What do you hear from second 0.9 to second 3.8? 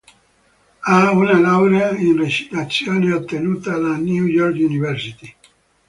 una laurea in recitazione, ottenuta